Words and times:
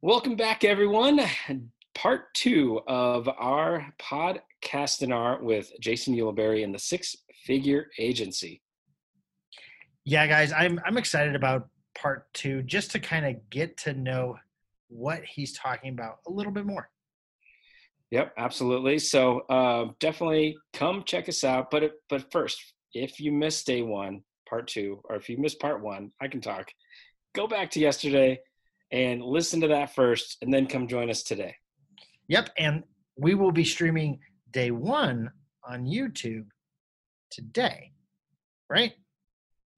Welcome 0.00 0.36
back, 0.36 0.62
everyone. 0.62 1.20
Part 1.92 2.32
two 2.32 2.80
of 2.86 3.28
our 3.36 3.84
podcast 4.00 5.02
and 5.02 5.12
art 5.12 5.42
with 5.42 5.72
Jason 5.80 6.14
Ulibarri 6.14 6.62
and 6.62 6.72
the 6.72 6.78
Six 6.78 7.16
Figure 7.44 7.88
Agency. 7.98 8.62
Yeah, 10.04 10.28
guys, 10.28 10.52
I'm 10.52 10.78
I'm 10.86 10.98
excited 10.98 11.34
about 11.34 11.66
part 12.00 12.32
two 12.32 12.62
just 12.62 12.92
to 12.92 13.00
kind 13.00 13.26
of 13.26 13.50
get 13.50 13.76
to 13.78 13.92
know 13.92 14.38
what 14.86 15.24
he's 15.24 15.52
talking 15.58 15.90
about 15.90 16.18
a 16.28 16.30
little 16.30 16.52
bit 16.52 16.64
more. 16.64 16.88
Yep, 18.12 18.34
absolutely. 18.38 19.00
So 19.00 19.40
uh, 19.50 19.86
definitely 19.98 20.56
come 20.74 21.02
check 21.06 21.28
us 21.28 21.42
out. 21.42 21.72
But 21.72 21.90
but 22.08 22.30
first, 22.30 22.72
if 22.94 23.18
you 23.18 23.32
missed 23.32 23.66
day 23.66 23.82
one, 23.82 24.22
part 24.48 24.68
two, 24.68 25.00
or 25.06 25.16
if 25.16 25.28
you 25.28 25.38
missed 25.38 25.58
part 25.58 25.82
one, 25.82 26.12
I 26.20 26.28
can 26.28 26.40
talk. 26.40 26.70
Go 27.34 27.48
back 27.48 27.72
to 27.72 27.80
yesterday 27.80 28.38
and 28.90 29.22
listen 29.22 29.60
to 29.60 29.68
that 29.68 29.94
first 29.94 30.38
and 30.42 30.52
then 30.52 30.66
come 30.66 30.88
join 30.88 31.10
us 31.10 31.22
today. 31.22 31.54
Yep. 32.28 32.50
And 32.58 32.84
we 33.16 33.34
will 33.34 33.52
be 33.52 33.64
streaming 33.64 34.20
day 34.50 34.70
one 34.70 35.30
on 35.64 35.84
YouTube 35.84 36.46
today, 37.30 37.92
right? 38.70 38.92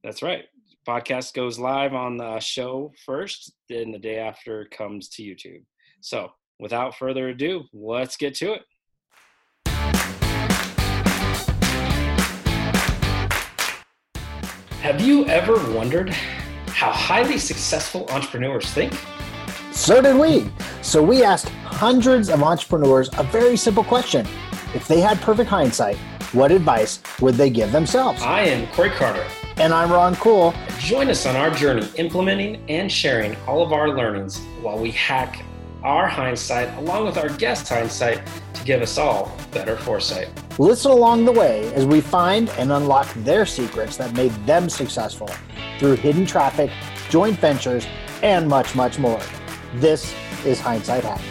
That's 0.05 0.23
right. 0.23 0.45
Podcast 0.87 1.35
goes 1.35 1.59
live 1.59 1.95
on 1.95 2.17
the 2.17 2.41
show 2.41 2.93
first, 3.05 3.53
then 3.69 3.93
the 3.93 3.99
day 3.99 4.19
after 4.19 4.67
comes 4.67 5.09
to 5.11 5.23
YouTube. 5.23 5.63
So 6.01 6.31
without 6.59 6.97
further 6.97 7.29
ado, 7.29 7.65
let's 7.73 8.17
get 8.17 8.35
to 8.37 8.55
it. 8.55 8.63
Have 14.81 15.03
you 15.03 15.27
ever 15.27 15.55
wondered 15.75 16.17
how 16.81 16.91
highly 16.91 17.37
successful 17.37 18.07
entrepreneurs 18.09 18.71
think? 18.71 18.95
So 19.71 20.01
did 20.01 20.17
we. 20.17 20.51
So 20.81 21.03
we 21.03 21.23
asked 21.23 21.51
hundreds 21.51 22.31
of 22.31 22.43
entrepreneurs 22.43 23.11
a 23.19 23.23
very 23.23 23.55
simple 23.59 23.85
question. 23.85 24.27
If 24.75 24.89
they 24.89 24.99
had 24.99 25.21
perfect 25.21 25.51
hindsight, 25.51 25.99
what 26.33 26.51
advice 26.51 27.03
would 27.21 27.35
they 27.35 27.51
give 27.51 27.71
themselves? 27.71 28.23
I 28.23 28.45
am 28.45 28.67
Corey 28.69 28.89
Carter. 28.89 29.27
And 29.59 29.75
I'm 29.75 29.93
Ron 29.93 30.17
Cool. 30.17 30.55
Join 30.79 31.11
us 31.11 31.27
on 31.27 31.37
our 31.37 31.51
journey 31.51 31.87
implementing 31.97 32.65
and 32.71 32.91
sharing 32.91 33.37
all 33.47 33.63
of 33.63 33.75
our 33.75 33.91
learnings 33.91 34.39
while 34.63 34.79
we 34.79 34.91
hack 34.91 35.45
our 35.83 36.09
hindsight 36.09 36.75
along 36.79 37.05
with 37.05 37.19
our 37.19 37.29
guest 37.29 37.69
hindsight 37.69 38.27
to 38.55 38.65
give 38.65 38.81
us 38.81 38.97
all 38.97 39.37
better 39.53 39.77
foresight. 39.77 40.31
Listen 40.59 40.93
along 40.93 41.27
the 41.27 41.33
way 41.33 41.71
as 41.75 41.85
we 41.85 42.01
find 42.01 42.49
and 42.51 42.73
unlock 42.73 43.13
their 43.17 43.45
secrets 43.45 43.99
that 43.99 44.15
made 44.15 44.33
them 44.47 44.71
successful 44.71 45.29
through 45.81 45.97
hidden 45.97 46.27
traffic, 46.27 46.71
joint 47.09 47.39
ventures, 47.39 47.87
and 48.23 48.47
much, 48.47 48.77
much 48.77 48.99
more. 48.99 49.21
This 49.77 50.15
is 50.45 50.61
Hindsight 50.61 51.05
Hacking. 51.05 51.25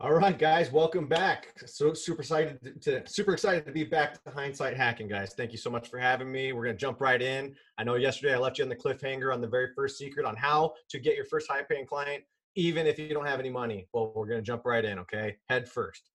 All 0.00 0.14
right, 0.14 0.38
guys, 0.38 0.72
welcome 0.72 1.06
back. 1.06 1.52
So 1.66 1.92
super 1.92 2.22
excited 2.22 2.80
to 2.82 3.06
super 3.06 3.34
excited 3.34 3.66
to 3.66 3.72
be 3.72 3.84
back 3.84 4.24
to 4.24 4.30
Hindsight 4.30 4.74
Hacking, 4.74 5.08
guys. 5.08 5.34
Thank 5.36 5.52
you 5.52 5.58
so 5.58 5.68
much 5.68 5.90
for 5.90 5.98
having 5.98 6.32
me. 6.32 6.54
We're 6.54 6.64
gonna 6.64 6.78
jump 6.78 7.02
right 7.02 7.20
in. 7.20 7.54
I 7.76 7.84
know 7.84 7.96
yesterday 7.96 8.32
I 8.32 8.38
left 8.38 8.56
you 8.56 8.64
on 8.64 8.70
the 8.70 8.76
cliffhanger 8.76 9.34
on 9.34 9.42
the 9.42 9.46
very 9.46 9.68
first 9.76 9.98
secret 9.98 10.24
on 10.24 10.36
how 10.36 10.72
to 10.88 10.98
get 10.98 11.16
your 11.16 11.26
first 11.26 11.50
high-paying 11.50 11.84
client, 11.84 12.24
even 12.54 12.86
if 12.86 12.98
you 12.98 13.10
don't 13.10 13.26
have 13.26 13.40
any 13.40 13.50
money. 13.50 13.88
Well, 13.92 14.10
we're 14.16 14.26
gonna 14.26 14.40
jump 14.40 14.64
right 14.64 14.84
in, 14.84 14.98
okay? 15.00 15.36
Head 15.50 15.68
first. 15.68 16.08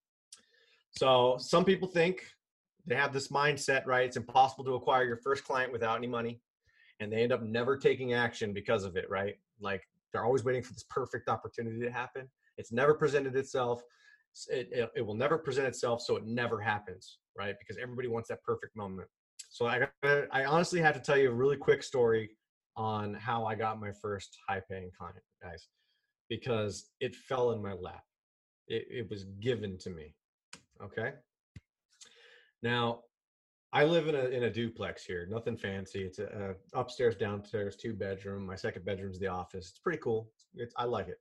So 0.97 1.37
some 1.37 1.63
people 1.63 1.87
think 1.87 2.23
they 2.85 2.95
have 2.95 3.13
this 3.13 3.29
mindset, 3.29 3.85
right? 3.85 4.05
It's 4.05 4.17
impossible 4.17 4.65
to 4.65 4.75
acquire 4.75 5.05
your 5.05 5.17
first 5.17 5.43
client 5.43 5.71
without 5.71 5.97
any 5.97 6.07
money. 6.07 6.41
And 6.99 7.11
they 7.11 7.23
end 7.23 7.31
up 7.31 7.41
never 7.41 7.77
taking 7.77 8.13
action 8.13 8.53
because 8.53 8.83
of 8.83 8.95
it, 8.95 9.09
right? 9.09 9.35
Like 9.59 9.81
they're 10.11 10.25
always 10.25 10.43
waiting 10.43 10.63
for 10.63 10.73
this 10.73 10.85
perfect 10.89 11.27
opportunity 11.27 11.79
to 11.81 11.91
happen. 11.91 12.29
It's 12.57 12.71
never 12.71 12.93
presented 12.93 13.35
itself. 13.35 13.81
It, 14.49 14.69
it, 14.71 14.91
it 14.95 15.01
will 15.01 15.15
never 15.15 15.37
present 15.37 15.67
itself, 15.67 16.01
so 16.01 16.15
it 16.15 16.25
never 16.25 16.59
happens, 16.59 17.19
right? 17.37 17.55
Because 17.59 17.81
everybody 17.81 18.07
wants 18.07 18.29
that 18.29 18.43
perfect 18.43 18.75
moment. 18.75 19.07
So 19.49 19.67
I, 19.67 19.87
I 20.31 20.45
honestly 20.45 20.81
have 20.81 20.95
to 20.95 20.99
tell 20.99 21.17
you 21.17 21.29
a 21.29 21.33
really 21.33 21.57
quick 21.57 21.83
story 21.83 22.31
on 22.75 23.13
how 23.13 23.45
I 23.45 23.55
got 23.55 23.79
my 23.79 23.91
first 24.01 24.35
high 24.47 24.61
paying 24.69 24.89
client, 24.97 25.19
guys, 25.41 25.67
because 26.29 26.89
it 26.99 27.15
fell 27.15 27.51
in 27.51 27.61
my 27.61 27.73
lap. 27.73 28.03
It, 28.67 28.87
it 28.89 29.09
was 29.09 29.25
given 29.41 29.77
to 29.79 29.89
me. 29.91 30.15
Okay. 30.83 31.11
Now, 32.63 33.01
I 33.73 33.83
live 33.83 34.07
in 34.07 34.15
a 34.15 34.25
in 34.25 34.43
a 34.43 34.49
duplex 34.49 35.03
here, 35.03 35.27
nothing 35.29 35.57
fancy. 35.57 36.03
It's 36.03 36.19
a, 36.19 36.55
a 36.73 36.79
upstairs, 36.79 37.15
downstairs, 37.15 37.75
two 37.75 37.93
bedroom. 37.93 38.45
My 38.45 38.55
second 38.55 38.85
bedroom's 38.85 39.19
the 39.19 39.27
office. 39.27 39.69
It's 39.69 39.79
pretty 39.79 39.99
cool. 39.99 40.31
It's, 40.55 40.73
I 40.77 40.85
like 40.85 41.09
it. 41.09 41.19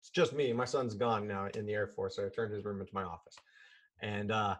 It's 0.00 0.10
just 0.10 0.34
me. 0.34 0.52
My 0.52 0.64
son's 0.64 0.94
gone 0.94 1.26
now 1.26 1.48
in 1.54 1.66
the 1.66 1.72
Air 1.72 1.86
Force, 1.86 2.16
so 2.16 2.26
I 2.26 2.28
turned 2.28 2.52
his 2.52 2.64
room 2.64 2.80
into 2.80 2.94
my 2.94 3.04
office. 3.04 3.36
And 4.02 4.30
uh, 4.30 4.56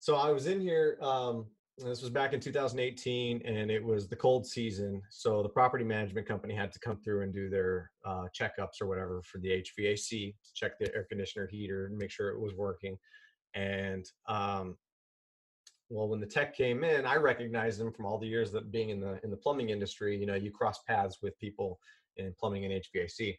so 0.00 0.16
I 0.16 0.30
was 0.30 0.46
in 0.46 0.60
here. 0.60 0.98
Um, 1.02 1.46
this 1.78 2.02
was 2.02 2.10
back 2.10 2.32
in 2.32 2.40
2018, 2.40 3.42
and 3.44 3.70
it 3.70 3.82
was 3.82 4.08
the 4.08 4.16
cold 4.16 4.46
season. 4.46 5.02
So 5.10 5.42
the 5.42 5.48
property 5.48 5.84
management 5.84 6.26
company 6.26 6.54
had 6.54 6.72
to 6.72 6.78
come 6.80 6.98
through 6.98 7.22
and 7.22 7.32
do 7.32 7.48
their 7.48 7.90
uh, 8.04 8.24
checkups 8.38 8.80
or 8.80 8.86
whatever 8.86 9.22
for 9.24 9.38
the 9.38 9.62
HVAC 9.62 10.34
to 10.34 10.54
check 10.54 10.78
the 10.78 10.94
air 10.94 11.06
conditioner 11.08 11.46
heater 11.46 11.86
and 11.86 11.96
make 11.96 12.10
sure 12.10 12.30
it 12.30 12.40
was 12.40 12.54
working. 12.54 12.96
And 13.54 14.04
um, 14.26 14.76
well, 15.90 16.08
when 16.08 16.20
the 16.20 16.26
tech 16.26 16.54
came 16.54 16.84
in, 16.84 17.06
I 17.06 17.16
recognized 17.16 17.80
him 17.80 17.92
from 17.92 18.04
all 18.04 18.18
the 18.18 18.26
years 18.26 18.52
that 18.52 18.70
being 18.70 18.90
in 18.90 19.00
the 19.00 19.18
in 19.24 19.30
the 19.30 19.36
plumbing 19.36 19.70
industry. 19.70 20.16
You 20.16 20.26
know, 20.26 20.34
you 20.34 20.50
cross 20.50 20.82
paths 20.86 21.18
with 21.22 21.38
people 21.38 21.80
in 22.16 22.34
plumbing 22.38 22.64
and 22.64 22.74
HVAC. 22.74 23.38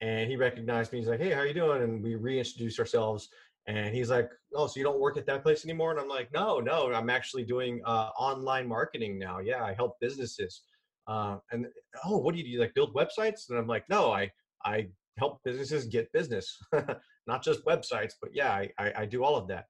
And 0.00 0.28
he 0.28 0.36
recognized 0.36 0.92
me. 0.92 0.98
He's 0.98 1.08
like, 1.08 1.20
"Hey, 1.20 1.30
how 1.30 1.42
you 1.42 1.54
doing?" 1.54 1.82
And 1.82 2.02
we 2.02 2.14
reintroduced 2.14 2.78
ourselves. 2.78 3.28
And 3.66 3.94
he's 3.94 4.10
like, 4.10 4.30
"Oh, 4.54 4.66
so 4.66 4.80
you 4.80 4.84
don't 4.84 5.00
work 5.00 5.16
at 5.16 5.26
that 5.26 5.42
place 5.42 5.64
anymore?" 5.64 5.90
And 5.92 6.00
I'm 6.00 6.08
like, 6.08 6.32
"No, 6.32 6.60
no, 6.60 6.92
I'm 6.92 7.10
actually 7.10 7.44
doing 7.44 7.80
uh, 7.84 8.10
online 8.18 8.66
marketing 8.66 9.18
now. 9.18 9.38
Yeah, 9.40 9.62
I 9.62 9.74
help 9.74 10.00
businesses." 10.00 10.62
Uh, 11.06 11.38
and 11.50 11.66
oh, 12.04 12.16
what 12.18 12.32
do 12.32 12.38
you 12.38 12.44
do? 12.44 12.50
You 12.50 12.60
like 12.60 12.74
build 12.74 12.94
websites? 12.94 13.50
And 13.50 13.58
I'm 13.58 13.66
like, 13.68 13.88
"No, 13.88 14.12
I 14.12 14.30
I 14.64 14.88
help 15.18 15.40
businesses 15.44 15.86
get 15.86 16.12
business, 16.12 16.58
not 17.26 17.42
just 17.42 17.64
websites, 17.64 18.12
but 18.20 18.30
yeah, 18.32 18.52
I, 18.52 18.70
I, 18.78 18.92
I 18.98 19.06
do 19.06 19.24
all 19.24 19.36
of 19.36 19.48
that." 19.48 19.66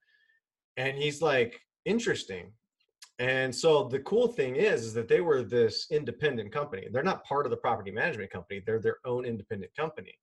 And 0.77 0.97
he's 0.97 1.23
like, 1.23 1.61
"Interesting." 1.85 2.53
And 3.19 3.55
so 3.55 3.85
the 3.85 4.01
cool 4.01 4.29
thing 4.29 4.57
is, 4.57 4.85
is 4.85 4.95
that 4.95 5.09
they 5.09 5.21
were 5.21 5.43
this 5.43 5.87
independent 5.91 6.51
company. 6.51 6.89
They're 6.91 7.03
not 7.03 7.25
part 7.25 7.47
of 7.47 7.51
the 7.51 7.57
property 7.57 7.91
management 7.91 8.31
company. 8.31 8.63
They're 8.65 8.81
their 8.81 8.97
own 9.05 9.25
independent 9.25 9.73
company. 9.77 10.15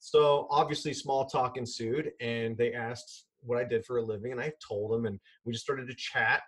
So 0.00 0.46
obviously, 0.50 0.92
small 0.92 1.26
talk 1.26 1.56
ensued, 1.56 2.12
and 2.20 2.56
they 2.56 2.72
asked 2.72 3.26
what 3.40 3.58
I 3.58 3.64
did 3.64 3.84
for 3.84 3.98
a 3.98 4.02
living, 4.02 4.32
and 4.32 4.40
I 4.40 4.52
told 4.66 4.92
them, 4.92 5.06
and 5.06 5.18
we 5.44 5.52
just 5.52 5.64
started 5.64 5.88
to 5.88 5.94
chat. 5.94 6.42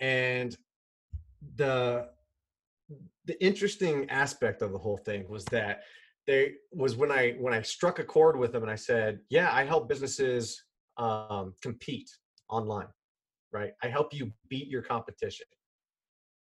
And 0.00 0.56
the 1.56 2.08
the 3.24 3.42
interesting 3.42 4.08
aspect 4.10 4.60
of 4.62 4.72
the 4.72 4.78
whole 4.78 4.98
thing 4.98 5.26
was 5.28 5.44
that 5.46 5.82
they 6.26 6.52
was 6.72 6.96
when 6.96 7.10
I 7.10 7.32
when 7.38 7.52
I 7.52 7.62
struck 7.62 7.98
a 7.98 8.04
chord 8.04 8.38
with 8.38 8.52
them, 8.52 8.62
and 8.62 8.70
I 8.70 8.76
said, 8.76 9.20
"Yeah, 9.28 9.50
I 9.52 9.64
help 9.64 9.88
businesses 9.88 10.64
um, 10.96 11.54
compete 11.62 12.10
online, 12.48 12.88
right? 13.52 13.72
I 13.82 13.88
help 13.88 14.14
you 14.14 14.32
beat 14.48 14.68
your 14.68 14.82
competition." 14.82 15.46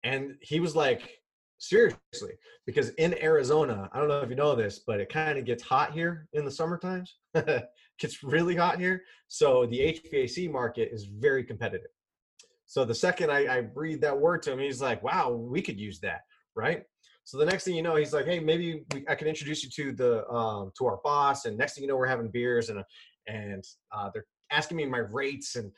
And 0.05 0.35
he 0.41 0.59
was 0.59 0.75
like, 0.75 1.23
seriously? 1.63 2.33
Because 2.67 2.91
in 2.91 3.15
arizona 3.23 3.89
i 3.93 3.99
don't 3.99 4.09
know 4.09 4.21
if 4.21 4.29
you 4.29 4.35
know 4.35 4.55
this 4.57 4.81
but 4.81 5.01
it 5.01 5.09
kind 5.09 5.39
of 5.39 5.45
gets 5.45 5.63
hot 5.63 5.93
here 5.93 6.29
in 6.33 6.45
the 6.45 6.51
summer 6.51 6.79
times. 6.79 7.17
Gets 7.99 8.25
really 8.25 8.57
hot 8.57 8.81
here. 8.81 9.03
So 9.29 9.67
the 9.67 9.79
hvac 9.79 10.51
market 10.51 10.89
is 10.93 11.05
very 11.05 11.45
competitive. 11.45 11.91
So 12.67 12.85
the 12.85 12.95
second 12.95 13.31
I, 13.31 13.59
I 13.59 13.61
breathed 13.61 14.03
that 14.03 14.19
word 14.19 14.43
to 14.43 14.53
him 14.53 14.59
he's 14.59 14.83
like 14.83 15.03
wow 15.03 15.31
we 15.31 15.63
could 15.63 15.79
use 15.79 16.01
that 16.01 16.23
right 16.57 16.83
so 17.25 17.39
the 17.39 17.45
next 17.47 17.65
thing 17.65 17.75
you 17.75 17.83
know 17.83 17.97
he's 17.97 18.13
like 18.13 18.27
hey 18.27 18.41
maybe 18.41 18.85
we, 18.93 19.05
i 19.09 19.15
can 19.15 19.29
introduce 19.29 19.63
you 19.63 19.71
to 19.71 19.93
the 19.93 20.29
um, 20.29 20.73
to 20.77 20.87
our 20.87 20.99
boss 21.05 21.45
and 21.45 21.57
next 21.57 21.75
thing 21.75 21.83
you 21.83 21.89
know 21.89 21.97
we're 21.97 22.07
having 22.07 22.29
beers 22.29 22.69
and 22.69 22.83
and 23.27 23.65
uh, 23.93 24.11
they're 24.13 24.27
asking 24.51 24.77
me 24.77 24.85
my 24.85 24.99
rates 24.99 25.57
and 25.57 25.71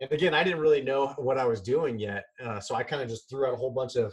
and 0.00 0.10
again 0.12 0.34
i 0.34 0.44
didn't 0.44 0.60
really 0.60 0.82
know 0.82 1.08
what 1.18 1.38
i 1.38 1.44
was 1.44 1.60
doing 1.60 1.98
yet 1.98 2.24
uh, 2.44 2.60
so 2.60 2.74
i 2.74 2.82
kind 2.82 3.02
of 3.02 3.08
just 3.08 3.28
threw 3.28 3.46
out 3.46 3.54
a 3.54 3.56
whole 3.56 3.70
bunch 3.70 3.96
of 3.96 4.12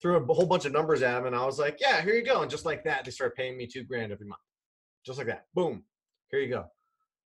threw 0.00 0.16
a 0.16 0.34
whole 0.34 0.46
bunch 0.46 0.64
of 0.64 0.72
numbers 0.72 1.02
at 1.02 1.18
him, 1.18 1.26
and 1.26 1.34
I 1.34 1.44
was 1.44 1.58
like, 1.58 1.78
"Yeah, 1.80 2.00
here 2.02 2.14
you 2.14 2.24
go." 2.24 2.42
And 2.42 2.50
just 2.50 2.64
like 2.64 2.84
that, 2.84 3.04
they 3.04 3.10
started 3.10 3.34
paying 3.34 3.56
me 3.56 3.66
two 3.66 3.84
grand 3.84 4.12
every 4.12 4.26
month, 4.26 4.40
just 5.04 5.18
like 5.18 5.26
that. 5.26 5.46
Boom, 5.54 5.84
here 6.30 6.40
you 6.40 6.48
go. 6.48 6.64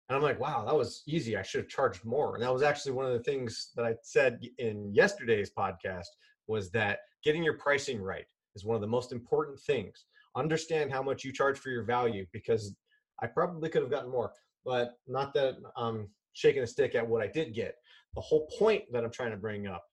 And 0.09 0.17
I'm 0.17 0.23
like, 0.23 0.41
"Wow, 0.41 0.65
that 0.65 0.77
was 0.77 1.03
easy. 1.07 1.37
I 1.37 1.43
should 1.43 1.63
have 1.63 1.69
charged 1.69 2.05
more." 2.05 2.35
And 2.35 2.43
that 2.43 2.53
was 2.53 2.63
actually 2.63 2.93
one 2.93 3.07
of 3.07 3.13
the 3.13 3.23
things 3.23 3.71
that 3.77 3.85
I 3.85 3.95
said 4.03 4.41
in 4.59 4.93
yesterday's 4.95 5.51
podcast 5.51 6.09
was 6.47 6.71
that 6.73 7.01
getting 7.25 7.43
your 7.43 7.59
pricing 7.59 8.01
right 8.01 8.27
is 8.59 8.65
one 8.65 8.75
of 8.75 8.81
the 8.81 8.87
most 8.87 9.13
important 9.13 9.59
things. 9.61 10.05
Understand 10.37 10.93
how 10.93 11.03
much 11.03 11.25
you 11.25 11.33
charge 11.33 11.59
for 11.59 11.71
your 11.71 11.85
value 11.85 12.27
because 12.33 12.75
I 13.23 13.27
probably 13.29 13.69
could 13.69 13.83
have 13.83 13.91
gotten 13.91 14.11
more, 14.11 14.33
but 14.65 14.99
not 15.07 15.33
that 15.35 15.57
I'm 15.77 16.09
shaking 16.33 16.63
a 16.63 16.67
stick 16.67 16.95
at 16.95 17.07
what 17.07 17.23
I 17.23 17.29
did 17.29 17.55
get. 17.55 17.77
The 18.15 18.21
whole 18.21 18.49
point 18.59 18.85
that 18.93 19.05
I'm 19.05 19.13
trying 19.13 19.31
to 19.31 19.37
bring 19.37 19.67
up 19.67 19.85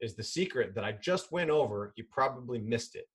is 0.00 0.14
the 0.14 0.22
secret 0.22 0.74
that 0.74 0.84
I 0.84 0.92
just 0.92 1.32
went 1.32 1.50
over. 1.50 1.92
You 1.96 2.04
probably 2.10 2.58
missed 2.58 2.94
it. 2.96 3.06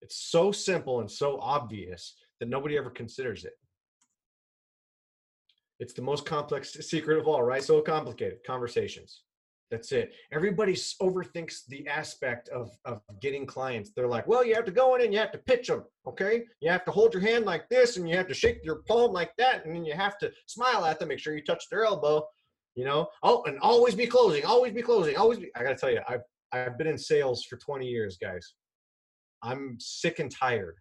It's 0.00 0.16
so 0.30 0.50
simple 0.50 1.00
and 1.00 1.10
so 1.10 1.38
obvious 1.40 2.14
that 2.40 2.48
nobody 2.48 2.76
ever 2.78 2.90
considers 2.90 3.44
it. 3.44 3.54
It's 5.78 5.92
the 5.92 6.02
most 6.02 6.24
complex 6.24 6.72
secret 6.72 7.18
of 7.18 7.28
all, 7.28 7.42
right? 7.42 7.62
So 7.62 7.80
complicated 7.80 8.38
conversations. 8.46 9.22
That's 9.72 9.90
it. 9.90 10.12
Everybody 10.32 10.74
overthinks 10.74 11.66
the 11.66 11.88
aspect 11.88 12.50
of, 12.50 12.76
of 12.84 13.00
getting 13.22 13.46
clients. 13.46 13.90
They're 13.96 14.06
like, 14.06 14.26
well, 14.26 14.44
you 14.44 14.54
have 14.54 14.66
to 14.66 14.70
go 14.70 14.94
in 14.94 15.00
and 15.00 15.14
you 15.14 15.18
have 15.18 15.32
to 15.32 15.38
pitch 15.38 15.66
them. 15.66 15.84
Okay. 16.06 16.44
You 16.60 16.70
have 16.70 16.84
to 16.84 16.90
hold 16.90 17.14
your 17.14 17.22
hand 17.22 17.46
like 17.46 17.70
this 17.70 17.96
and 17.96 18.06
you 18.06 18.14
have 18.14 18.28
to 18.28 18.34
shake 18.34 18.58
your 18.62 18.82
palm 18.86 19.12
like 19.12 19.32
that. 19.38 19.64
And 19.64 19.74
then 19.74 19.86
you 19.86 19.94
have 19.94 20.18
to 20.18 20.30
smile 20.46 20.84
at 20.84 20.98
them, 20.98 21.08
make 21.08 21.20
sure 21.20 21.34
you 21.34 21.42
touch 21.42 21.64
their 21.70 21.86
elbow, 21.86 22.22
you 22.74 22.84
know? 22.84 23.08
Oh, 23.22 23.44
and 23.44 23.58
always 23.60 23.94
be 23.94 24.06
closing, 24.06 24.44
always 24.44 24.74
be 24.74 24.82
closing, 24.82 25.16
always 25.16 25.38
be. 25.38 25.50
I 25.56 25.62
got 25.62 25.70
to 25.70 25.76
tell 25.76 25.90
you, 25.90 26.00
I've, 26.06 26.20
I've 26.52 26.76
been 26.76 26.86
in 26.86 26.98
sales 26.98 27.42
for 27.44 27.56
20 27.56 27.86
years, 27.86 28.18
guys. 28.20 28.52
I'm 29.42 29.78
sick 29.80 30.18
and 30.18 30.30
tired 30.30 30.74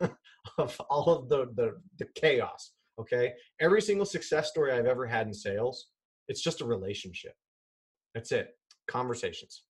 of 0.58 0.80
all 0.88 1.10
of 1.10 1.28
the, 1.28 1.48
the, 1.54 1.72
the 1.98 2.06
chaos. 2.14 2.72
Okay. 2.98 3.34
Every 3.60 3.82
single 3.82 4.06
success 4.06 4.48
story 4.48 4.72
I've 4.72 4.86
ever 4.86 5.06
had 5.06 5.26
in 5.26 5.34
sales, 5.34 5.88
it's 6.28 6.40
just 6.40 6.62
a 6.62 6.64
relationship 6.64 7.34
that's 8.14 8.32
it. 8.32 8.56
Conversations. 8.86 9.62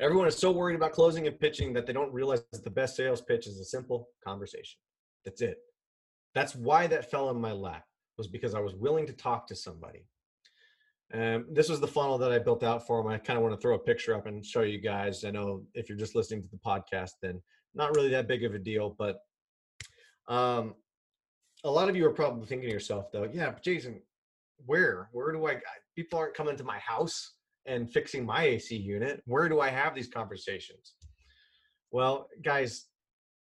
Everyone 0.00 0.26
is 0.26 0.36
so 0.36 0.50
worried 0.50 0.76
about 0.76 0.92
closing 0.92 1.26
and 1.26 1.38
pitching 1.38 1.72
that 1.74 1.86
they 1.86 1.92
don't 1.92 2.12
realize 2.12 2.42
that 2.52 2.64
the 2.64 2.70
best 2.70 2.96
sales 2.96 3.20
pitch 3.20 3.46
is 3.46 3.60
a 3.60 3.64
simple 3.64 4.08
conversation. 4.26 4.78
That's 5.24 5.42
it. 5.42 5.58
That's 6.34 6.54
why 6.54 6.86
that 6.86 7.10
fell 7.10 7.28
in 7.30 7.40
my 7.40 7.52
lap 7.52 7.84
was 8.16 8.26
because 8.26 8.54
I 8.54 8.60
was 8.60 8.74
willing 8.74 9.06
to 9.06 9.12
talk 9.12 9.46
to 9.48 9.54
somebody. 9.54 10.06
Um, 11.12 11.46
this 11.50 11.68
was 11.68 11.80
the 11.80 11.88
funnel 11.88 12.18
that 12.18 12.32
I 12.32 12.38
built 12.38 12.62
out 12.62 12.86
for 12.86 13.02
them. 13.02 13.10
I 13.10 13.18
kind 13.18 13.36
of 13.36 13.42
want 13.42 13.54
to 13.54 13.60
throw 13.60 13.74
a 13.74 13.78
picture 13.78 14.14
up 14.14 14.26
and 14.26 14.44
show 14.44 14.62
you 14.62 14.80
guys. 14.80 15.24
I 15.24 15.30
know 15.30 15.62
if 15.74 15.88
you're 15.88 15.98
just 15.98 16.14
listening 16.14 16.42
to 16.42 16.48
the 16.48 16.58
podcast, 16.58 17.12
then 17.20 17.42
not 17.74 17.94
really 17.94 18.10
that 18.10 18.28
big 18.28 18.44
of 18.44 18.54
a 18.54 18.58
deal. 18.58 18.94
But 18.96 19.18
um, 20.28 20.74
a 21.64 21.70
lot 21.70 21.88
of 21.88 21.96
you 21.96 22.06
are 22.06 22.12
probably 22.12 22.46
thinking 22.46 22.68
to 22.68 22.72
yourself, 22.72 23.10
though, 23.12 23.28
yeah, 23.32 23.54
Jason, 23.62 24.00
where? 24.66 25.08
Where 25.12 25.32
do 25.32 25.46
I? 25.46 25.60
people 25.94 26.18
aren't 26.18 26.34
coming 26.34 26.56
to 26.56 26.64
my 26.64 26.78
house 26.78 27.34
and 27.66 27.92
fixing 27.92 28.24
my 28.24 28.44
AC 28.44 28.74
unit. 28.76 29.22
Where 29.26 29.48
do 29.48 29.60
I 29.60 29.68
have 29.68 29.94
these 29.94 30.08
conversations? 30.08 30.94
Well, 31.90 32.28
guys, 32.42 32.86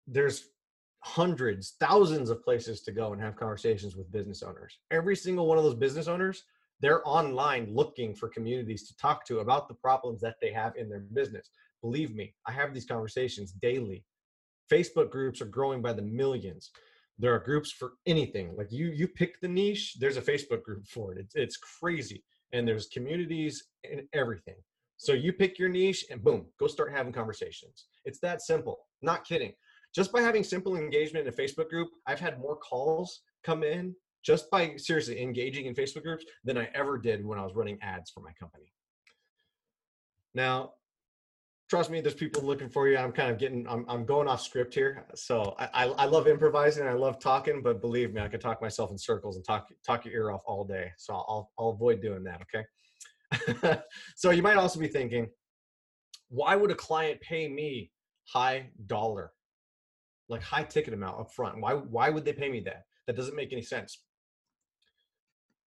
there's 0.06 0.48
hundreds, 1.00 1.74
thousands 1.78 2.30
of 2.30 2.42
places 2.42 2.82
to 2.82 2.92
go 2.92 3.12
and 3.12 3.20
have 3.20 3.36
conversations 3.36 3.96
with 3.96 4.10
business 4.10 4.42
owners. 4.42 4.78
Every 4.90 5.16
single 5.16 5.46
one 5.46 5.58
of 5.58 5.64
those 5.64 5.74
business 5.74 6.08
owners, 6.08 6.44
they're 6.80 7.06
online 7.06 7.68
looking 7.74 8.14
for 8.14 8.28
communities 8.28 8.86
to 8.88 8.96
talk 8.96 9.24
to 9.26 9.40
about 9.40 9.68
the 9.68 9.74
problems 9.74 10.20
that 10.22 10.36
they 10.40 10.52
have 10.52 10.76
in 10.76 10.88
their 10.88 11.00
business. 11.00 11.50
Believe 11.82 12.14
me, 12.14 12.34
I 12.46 12.52
have 12.52 12.72
these 12.72 12.86
conversations 12.86 13.52
daily. 13.52 14.04
Facebook 14.70 15.10
groups 15.10 15.40
are 15.40 15.46
growing 15.46 15.80
by 15.80 15.92
the 15.92 16.02
millions. 16.02 16.70
There 17.18 17.34
are 17.34 17.38
groups 17.38 17.72
for 17.72 17.92
anything. 18.06 18.54
Like 18.56 18.70
you 18.70 18.88
you 18.88 19.08
pick 19.08 19.40
the 19.40 19.48
niche, 19.48 19.96
there's 19.98 20.16
a 20.16 20.22
Facebook 20.22 20.62
group 20.62 20.86
for 20.86 21.12
it. 21.12 21.18
It's 21.18 21.34
it's 21.34 21.56
crazy 21.56 22.22
and 22.52 22.66
there's 22.66 22.86
communities 22.86 23.64
and 23.90 24.02
everything. 24.12 24.56
So 24.98 25.12
you 25.12 25.32
pick 25.32 25.58
your 25.58 25.68
niche 25.68 26.04
and 26.10 26.22
boom, 26.22 26.46
go 26.58 26.66
start 26.66 26.92
having 26.92 27.12
conversations. 27.12 27.86
It's 28.04 28.20
that 28.20 28.40
simple. 28.42 28.78
Not 29.02 29.24
kidding. 29.24 29.52
Just 29.94 30.12
by 30.12 30.20
having 30.20 30.44
simple 30.44 30.76
engagement 30.76 31.26
in 31.26 31.32
a 31.32 31.36
Facebook 31.36 31.68
group, 31.68 31.88
I've 32.06 32.20
had 32.20 32.38
more 32.40 32.56
calls 32.56 33.22
come 33.44 33.62
in 33.62 33.94
just 34.24 34.50
by 34.50 34.74
seriously 34.76 35.20
engaging 35.20 35.66
in 35.66 35.74
Facebook 35.74 36.02
groups 36.02 36.24
than 36.44 36.58
I 36.58 36.68
ever 36.74 36.98
did 36.98 37.24
when 37.24 37.38
I 37.38 37.44
was 37.44 37.54
running 37.54 37.78
ads 37.80 38.10
for 38.10 38.20
my 38.20 38.32
company. 38.38 38.72
Now, 40.34 40.72
trust 41.68 41.90
me, 41.90 42.00
there's 42.00 42.14
people 42.14 42.42
looking 42.42 42.68
for 42.68 42.88
you. 42.88 42.96
I'm 42.96 43.12
kind 43.12 43.30
of 43.30 43.38
getting, 43.38 43.66
I'm, 43.68 43.84
I'm 43.88 44.04
going 44.04 44.28
off 44.28 44.40
script 44.40 44.74
here. 44.74 45.06
So 45.14 45.54
I, 45.58 45.68
I, 45.74 45.84
I 45.84 46.04
love 46.06 46.28
improvising. 46.28 46.86
I 46.86 46.92
love 46.92 47.18
talking, 47.18 47.62
but 47.62 47.80
believe 47.80 48.14
me, 48.14 48.20
I 48.20 48.28
could 48.28 48.40
talk 48.40 48.62
myself 48.62 48.90
in 48.90 48.98
circles 48.98 49.36
and 49.36 49.44
talk, 49.44 49.68
talk 49.84 50.04
your 50.04 50.14
ear 50.14 50.30
off 50.30 50.42
all 50.46 50.64
day. 50.64 50.92
So 50.96 51.14
I'll, 51.14 51.50
I'll 51.58 51.70
avoid 51.70 52.00
doing 52.00 52.24
that. 52.24 52.40
Okay. 52.42 53.80
so 54.16 54.30
you 54.30 54.42
might 54.42 54.56
also 54.56 54.78
be 54.78 54.88
thinking, 54.88 55.28
why 56.28 56.54
would 56.54 56.70
a 56.70 56.76
client 56.76 57.20
pay 57.20 57.48
me 57.48 57.90
high 58.28 58.70
dollar, 58.86 59.32
like 60.28 60.42
high 60.42 60.64
ticket 60.64 60.94
amount 60.94 61.20
up 61.20 61.32
front? 61.32 61.60
Why, 61.60 61.74
why 61.74 62.10
would 62.10 62.24
they 62.24 62.32
pay 62.32 62.50
me 62.50 62.60
that? 62.60 62.84
That 63.08 63.16
doesn't 63.16 63.36
make 63.36 63.52
any 63.52 63.62
sense. 63.62 64.04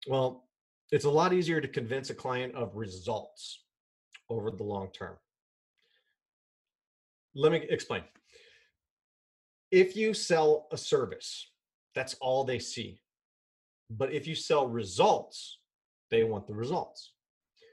Well, 0.06 0.48
it's 0.90 1.04
a 1.04 1.10
lot 1.10 1.32
easier 1.32 1.60
to 1.60 1.68
convince 1.68 2.10
a 2.10 2.14
client 2.14 2.54
of 2.54 2.76
results 2.76 3.64
over 4.30 4.50
the 4.50 4.64
long 4.64 4.90
term 4.92 5.16
let 7.34 7.52
me 7.52 7.66
explain. 7.70 8.02
If 9.70 9.96
you 9.96 10.12
sell 10.12 10.66
a 10.72 10.76
service, 10.76 11.50
that's 11.94 12.14
all 12.20 12.44
they 12.44 12.58
see. 12.58 13.00
But 13.90 14.12
if 14.12 14.26
you 14.26 14.34
sell 14.34 14.66
results, 14.68 15.58
they 16.10 16.24
want 16.24 16.46
the 16.46 16.54
results. 16.54 17.12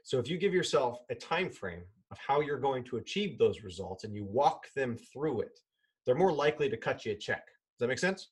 So 0.04 0.18
if 0.18 0.28
you 0.28 0.38
give 0.38 0.54
yourself 0.54 0.98
a 1.10 1.14
time 1.14 1.50
frame 1.50 1.82
of 2.10 2.18
how 2.26 2.40
you're 2.40 2.58
going 2.58 2.84
to 2.84 2.96
achieve 2.96 3.38
those 3.38 3.62
results 3.62 4.04
and 4.04 4.14
you 4.14 4.24
walk 4.24 4.66
them 4.74 4.96
through 5.12 5.42
it, 5.42 5.58
they're 6.04 6.14
more 6.14 6.32
likely 6.32 6.68
to 6.68 6.76
cut 6.76 7.04
you 7.04 7.12
a 7.12 7.14
check. 7.14 7.44
Does 7.46 7.80
that 7.80 7.88
make 7.88 7.98
sense? 7.98 8.30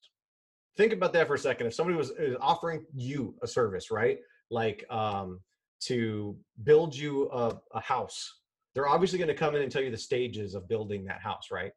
Think 0.77 0.93
about 0.93 1.13
that 1.13 1.27
for 1.27 1.35
a 1.35 1.39
second. 1.39 1.67
If 1.67 1.75
somebody 1.75 1.97
was 1.97 2.13
offering 2.41 2.85
you 2.95 3.35
a 3.43 3.47
service, 3.47 3.91
right? 3.91 4.19
Like 4.51 4.85
um, 4.91 5.41
to 5.81 6.37
build 6.65 6.95
you 6.95 7.29
a, 7.31 7.57
a 7.73 7.81
house 7.81 8.38
they're 8.75 8.89
obviously 8.89 9.19
going 9.19 9.29
to 9.29 9.35
come 9.35 9.55
in 9.55 9.63
and 9.63 9.73
tell 9.73 9.83
you 9.83 9.91
the 9.91 9.97
stages 9.97 10.55
of 10.55 10.69
building 10.69 11.05
that 11.05 11.21
house, 11.21 11.49
right? 11.51 11.73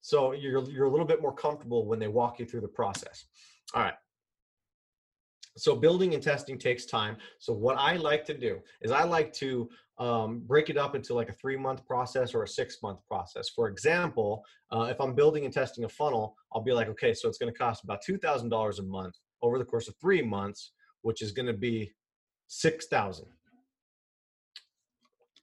So 0.00 0.32
you're 0.32 0.62
you're 0.70 0.86
a 0.86 0.90
little 0.90 1.06
bit 1.06 1.20
more 1.20 1.34
comfortable 1.34 1.86
when 1.86 1.98
they 1.98 2.08
walk 2.08 2.38
you 2.38 2.46
through 2.46 2.60
the 2.60 2.68
process. 2.68 3.24
All 3.74 3.82
right. 3.82 3.94
So 5.56 5.74
building 5.74 6.14
and 6.14 6.22
testing 6.22 6.56
takes 6.56 6.86
time. 6.86 7.16
So 7.40 7.52
what 7.52 7.76
I 7.78 7.96
like 7.96 8.24
to 8.26 8.34
do 8.38 8.60
is 8.80 8.92
I 8.92 9.02
like 9.02 9.32
to 9.34 9.68
um, 9.98 10.42
break 10.46 10.70
it 10.70 10.78
up 10.78 10.94
into 10.94 11.14
like 11.14 11.28
a 11.28 11.32
three 11.32 11.56
month 11.56 11.84
process 11.84 12.32
or 12.32 12.44
a 12.44 12.48
six 12.48 12.76
month 12.82 13.00
process. 13.08 13.48
For 13.48 13.68
example, 13.68 14.44
uh, 14.70 14.86
if 14.90 15.00
I'm 15.00 15.14
building 15.14 15.44
and 15.44 15.52
testing 15.52 15.84
a 15.84 15.88
funnel, 15.88 16.36
I'll 16.52 16.62
be 16.62 16.72
like, 16.72 16.88
okay, 16.88 17.12
so 17.12 17.28
it's 17.28 17.38
going 17.38 17.52
to 17.52 17.58
cost 17.58 17.82
about 17.82 18.02
two 18.02 18.18
thousand 18.18 18.50
dollars 18.50 18.78
a 18.78 18.84
month 18.84 19.16
over 19.42 19.58
the 19.58 19.64
course 19.64 19.88
of 19.88 19.94
three 20.00 20.22
months, 20.22 20.72
which 21.02 21.22
is 21.22 21.32
going 21.32 21.46
to 21.46 21.52
be 21.52 21.92
six 22.46 22.86
thousand. 22.86 23.26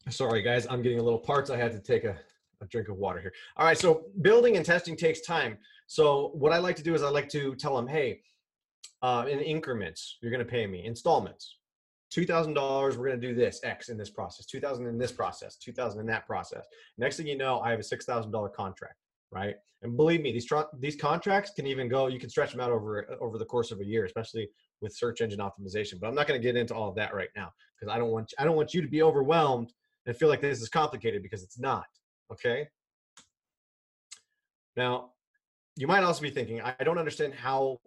Sorry, 0.10 0.44
guys, 0.44 0.68
I'm 0.70 0.84
getting 0.84 1.00
a 1.00 1.04
little 1.04 1.20
parts. 1.20 1.50
I 1.50 1.58
had 1.58 1.72
to 1.72 1.80
take 1.80 2.04
a, 2.04 2.16
a 2.62 2.66
drink 2.68 2.90
of 2.90 2.98
water 2.98 3.20
here. 3.20 3.34
All 3.58 3.66
right, 3.66 3.78
so 3.78 4.06
building 4.22 4.56
and 4.56 4.66
testing 4.66 4.96
takes 4.96 5.22
time. 5.22 5.58
So 5.88 6.32
what 6.36 6.52
I 6.52 6.58
like 6.60 6.76
to 6.76 6.84
do 6.84 6.94
is 6.94 7.02
I 7.02 7.10
like 7.10 7.28
to 7.30 7.56
tell 7.56 7.76
them, 7.76 7.88
hey, 7.88 8.22
uh, 9.02 9.26
in 9.30 9.40
increments, 9.40 10.18
you're 10.22 10.32
going 10.32 10.46
to 10.46 10.50
pay 10.50 10.68
me 10.68 10.86
installments. 10.86 11.58
$2,000, 12.14 12.56
we're 12.96 13.08
going 13.08 13.20
to 13.20 13.28
do 13.28 13.34
this 13.34 13.60
X 13.64 13.90
in 13.90 13.98
this 13.98 14.12
process, 14.12 14.46
2000 14.46 14.86
in 14.86 14.98
this 14.98 15.12
process, 15.12 15.58
2000 15.58 16.00
in 16.00 16.06
that 16.06 16.26
process. 16.28 16.66
Next 16.98 17.18
thing 17.18 17.28
you 17.28 17.38
know, 17.38 17.60
I 17.60 17.72
have 17.72 17.80
a 17.80 17.84
$6,000 17.84 18.54
contract, 18.54 18.96
right? 19.32 19.56
And 19.82 19.98
believe 19.98 20.22
me, 20.22 20.32
these 20.32 20.52
these 20.80 20.96
contracts 20.96 21.52
can 21.56 21.68
even 21.68 21.90
go, 21.90 22.08
you 22.08 22.20
can 22.20 22.30
stretch 22.30 22.52
them 22.52 22.62
out 22.62 22.72
over 22.72 23.06
over 23.22 23.38
the 23.38 23.46
course 23.46 23.72
of 23.72 23.82
a 23.82 23.86
year, 23.86 24.06
especially 24.06 24.50
with 24.82 24.96
search 24.96 25.22
engine 25.22 25.40
optimization. 25.40 26.00
But 26.00 26.08
I'm 26.08 26.16
not 26.16 26.26
going 26.26 26.42
to 26.42 26.44
get 26.44 26.56
into 26.56 26.74
all 26.74 26.90
of 26.90 26.96
that 26.96 27.14
right 27.14 27.30
now 27.36 27.52
because 27.78 27.94
I 27.94 28.00
don't 28.00 28.10
want 28.10 28.34
I 28.40 28.46
don't 28.46 28.56
want 28.56 28.74
you 28.74 28.82
to 28.82 28.88
be 28.88 29.04
overwhelmed 29.04 29.74
and 30.06 30.16
feel 30.16 30.30
like 30.30 30.42
this 30.42 30.62
is 30.62 30.70
complicated 30.70 31.24
because 31.24 31.44
it's 31.44 31.60
not. 31.60 31.86
Okay. 32.32 32.68
Now, 34.76 35.12
you 35.78 35.88
might 35.88 36.04
also 36.04 36.22
be 36.22 36.30
thinking, 36.30 36.62
I 36.62 36.84
don't 36.84 36.98
understand 36.98 37.34
how 37.34 37.80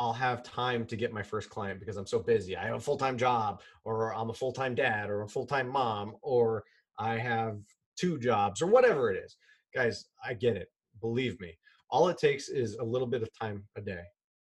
I'll 0.00 0.12
have 0.12 0.42
time 0.42 0.86
to 0.86 0.96
get 0.96 1.12
my 1.12 1.22
first 1.22 1.50
client 1.50 1.80
because 1.80 1.96
I'm 1.96 2.06
so 2.06 2.20
busy. 2.20 2.56
I 2.56 2.66
have 2.66 2.76
a 2.76 2.80
full 2.80 2.96
time 2.96 3.18
job, 3.18 3.60
or 3.84 4.14
I'm 4.14 4.30
a 4.30 4.34
full 4.34 4.52
time 4.52 4.74
dad, 4.74 5.10
or 5.10 5.22
a 5.22 5.28
full 5.28 5.46
time 5.46 5.68
mom, 5.68 6.16
or 6.22 6.64
I 6.98 7.16
have 7.16 7.58
two 7.96 8.18
jobs, 8.18 8.62
or 8.62 8.66
whatever 8.66 9.10
it 9.10 9.22
is. 9.24 9.36
Guys, 9.74 10.06
I 10.24 10.34
get 10.34 10.56
it. 10.56 10.68
Believe 11.00 11.40
me. 11.40 11.56
All 11.90 12.08
it 12.08 12.18
takes 12.18 12.48
is 12.48 12.76
a 12.76 12.84
little 12.84 13.08
bit 13.08 13.22
of 13.22 13.30
time 13.38 13.64
a 13.76 13.80
day 13.80 14.02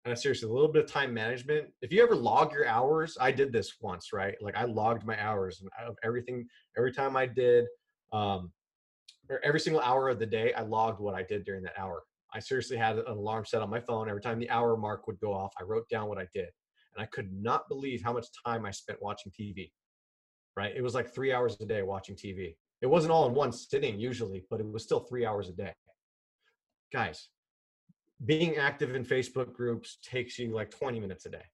and 0.05 0.19
seriously 0.19 0.49
a 0.49 0.53
little 0.53 0.73
bit 0.73 0.85
of 0.85 0.91
time 0.91 1.13
management. 1.13 1.69
If 1.83 1.93
you 1.93 2.03
ever 2.03 2.17
log 2.17 2.53
your 2.53 2.67
hours 2.67 3.17
i 3.21 3.31
did 3.31 3.53
this 3.53 3.75
once 3.81 4.13
right? 4.13 4.35
Like 4.41 4.57
i 4.57 4.65
logged 4.65 5.07
my 5.07 5.21
hours 5.21 5.61
and 5.61 5.71
of 5.87 5.97
everything 6.03 6.47
every 6.77 6.93
time 6.93 7.17
i 7.17 7.27
did 7.27 7.67
um 8.13 8.51
or 9.29 9.41
every 9.45 9.61
single 9.61 9.83
hour 9.83 10.09
of 10.09 10.19
the 10.19 10.27
day 10.27 10.53
i 10.55 10.63
logged 10.63 11.01
what 11.01 11.15
i 11.15 11.23
did 11.23 11.45
during 11.45 11.63
that 11.65 11.79
hour. 11.79 12.03
I 12.33 12.39
seriously 12.39 12.77
had 12.77 12.99
an 12.99 13.07
alarm 13.09 13.45
set 13.45 13.61
on 13.61 13.71
my 13.71 13.81
phone. 13.81 14.09
Every 14.09 14.23
time 14.23 14.39
the 14.39 14.51
hour 14.51 14.77
mark 14.77 15.07
would 15.07 15.21
go 15.21 15.33
off 15.33 15.53
i 15.61 15.63
wrote 15.65 15.89
down 15.91 16.09
what 16.09 16.19
i 16.19 16.27
did. 16.35 16.49
And 16.95 17.03
i 17.03 17.07
could 17.07 17.31
not 17.33 17.69
believe 17.69 18.03
how 18.03 18.13
much 18.13 18.27
time 18.45 18.65
i 18.65 18.71
spent 18.71 19.03
watching 19.03 19.33
tv 19.33 19.71
right? 20.57 20.75
It 20.75 20.83
was 20.83 20.95
like 20.95 21.15
three 21.15 21.33
hours 21.33 21.57
a 21.61 21.67
day 21.67 21.83
watching 21.83 22.17
tv 22.17 22.57
it 22.81 22.87
wasn't 22.87 23.13
all 23.13 23.29
in 23.29 23.35
one 23.35 23.53
sitting 23.53 24.01
usually 24.01 24.45
but 24.49 24.61
it 24.61 24.71
was 24.71 24.83
still 24.83 25.01
three 25.01 25.27
hours 25.27 25.49
a 25.51 25.53
day. 25.53 25.75
Guys 26.93 27.29
being 28.27 28.57
active 28.57 28.95
in 28.95 29.05
Facebook 29.05 29.53
groups 29.53 29.99
takes 30.03 30.39
you 30.39 30.53
like 30.53 30.71
20 30.71 31.01
minutes 31.01 31.27
a 31.27 31.31
day. 31.31 31.45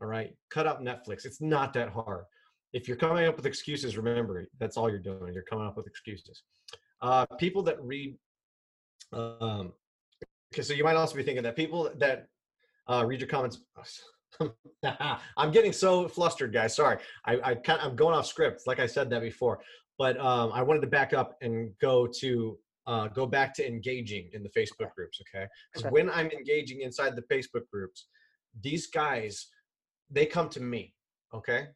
All 0.00 0.08
right. 0.08 0.34
Cut 0.50 0.66
up 0.66 0.80
Netflix. 0.80 1.24
It's 1.24 1.40
not 1.40 1.72
that 1.74 1.90
hard. 1.90 2.24
if 2.74 2.86
you're 2.86 2.98
coming 2.98 3.26
up 3.26 3.36
with 3.36 3.46
excuses, 3.46 3.96
remember 3.96 4.46
that's 4.58 4.76
all 4.76 4.90
you're 4.90 4.98
doing. 4.98 5.32
You're 5.32 5.42
coming 5.42 5.66
up 5.66 5.76
with 5.76 5.86
excuses. 5.86 6.42
Uh, 7.00 7.24
people 7.38 7.62
that 7.62 7.82
read, 7.82 8.16
um, 9.12 9.72
okay, 10.52 10.62
so 10.62 10.74
you 10.74 10.84
might 10.84 10.96
also 10.96 11.16
be 11.16 11.22
thinking 11.22 11.42
that 11.44 11.56
people 11.56 11.90
that 11.96 12.26
uh, 12.88 13.04
read 13.06 13.20
your 13.20 13.28
comments. 13.28 13.60
I'm 15.36 15.50
getting 15.50 15.72
so 15.72 16.08
flustered, 16.08 16.52
guys. 16.52 16.76
Sorry, 16.76 16.98
I, 17.24 17.40
I 17.42 17.54
kind 17.54 17.80
of, 17.80 17.90
I'm 17.90 17.96
going 17.96 18.14
off 18.14 18.26
script. 18.26 18.66
Like 18.66 18.80
I 18.80 18.86
said 18.86 19.08
that 19.10 19.22
before, 19.22 19.60
but 19.96 20.18
um, 20.18 20.52
I 20.52 20.62
wanted 20.62 20.80
to 20.80 20.88
back 20.88 21.14
up 21.14 21.36
and 21.40 21.70
go 21.80 22.06
to 22.20 22.58
uh, 22.88 23.06
go 23.08 23.26
back 23.26 23.54
to 23.54 23.66
engaging 23.66 24.30
in 24.32 24.42
the 24.42 24.50
Facebook 24.50 24.92
groups. 24.96 25.20
Okay, 25.22 25.46
because 25.72 25.84
Okay. 25.86 25.92
when 25.92 26.10
I'm 26.10 26.30
engaging 26.30 26.80
inside 26.80 27.14
the 27.14 27.26
Facebook 27.32 27.68
groups, 27.72 28.08
these 28.60 28.88
guys 28.88 29.46
they 30.10 30.26
come 30.26 30.48
to 30.50 30.60
me. 30.60 30.94
Okay, 31.32 31.68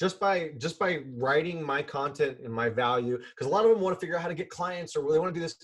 just 0.00 0.18
by 0.18 0.52
just 0.56 0.78
by 0.78 1.00
writing 1.16 1.62
my 1.62 1.82
content 1.82 2.38
and 2.42 2.52
my 2.52 2.70
value 2.70 3.18
because 3.18 3.46
a 3.46 3.50
lot 3.50 3.64
of 3.64 3.70
them 3.70 3.80
want 3.80 3.94
to 3.94 4.00
figure 4.00 4.16
out 4.16 4.22
how 4.22 4.28
to 4.28 4.34
get 4.34 4.48
clients 4.48 4.96
or 4.96 5.12
they 5.12 5.18
want 5.18 5.32
to 5.32 5.38
do 5.38 5.44
this 5.44 5.56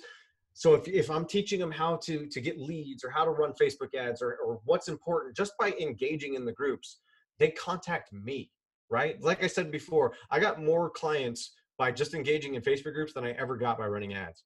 so 0.52 0.74
if, 0.74 0.86
if 0.86 1.10
i'm 1.10 1.24
teaching 1.24 1.58
them 1.58 1.70
how 1.70 1.96
to 1.96 2.26
to 2.26 2.40
get 2.40 2.60
leads 2.60 3.02
or 3.02 3.10
how 3.10 3.24
to 3.24 3.30
run 3.30 3.52
facebook 3.60 3.94
ads 3.94 4.20
or, 4.20 4.36
or 4.44 4.60
what's 4.64 4.88
important 4.88 5.34
just 5.34 5.54
by 5.58 5.72
engaging 5.80 6.34
in 6.34 6.44
the 6.44 6.52
groups 6.52 6.98
they 7.38 7.50
contact 7.50 8.12
me 8.12 8.50
right 8.90 9.20
like 9.22 9.42
i 9.42 9.46
said 9.46 9.72
before 9.72 10.12
i 10.30 10.38
got 10.38 10.62
more 10.62 10.90
clients 10.90 11.54
by 11.78 11.90
just 11.90 12.12
engaging 12.12 12.54
in 12.54 12.62
facebook 12.62 12.92
groups 12.92 13.14
than 13.14 13.24
i 13.24 13.30
ever 13.32 13.56
got 13.56 13.78
by 13.78 13.86
running 13.86 14.12
ads 14.12 14.44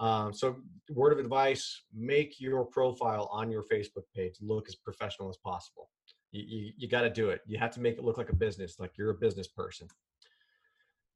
um, 0.00 0.32
so 0.32 0.56
word 0.90 1.12
of 1.12 1.18
advice 1.18 1.82
make 1.94 2.40
your 2.40 2.64
profile 2.64 3.28
on 3.32 3.50
your 3.50 3.64
facebook 3.64 4.04
page 4.14 4.36
look 4.40 4.68
as 4.68 4.74
professional 4.74 5.28
as 5.28 5.36
possible 5.38 5.88
you, 6.32 6.44
you, 6.46 6.72
you 6.76 6.88
got 6.88 7.02
to 7.02 7.10
do 7.10 7.30
it. 7.30 7.40
You 7.46 7.58
have 7.58 7.70
to 7.72 7.80
make 7.80 7.96
it 7.98 8.04
look 8.04 8.18
like 8.18 8.30
a 8.30 8.36
business, 8.36 8.78
like 8.78 8.92
you're 8.96 9.10
a 9.10 9.14
business 9.14 9.48
person. 9.48 9.88